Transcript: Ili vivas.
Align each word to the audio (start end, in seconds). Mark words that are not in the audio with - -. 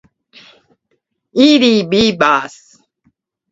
Ili 1.45 1.71
vivas. 1.93 2.59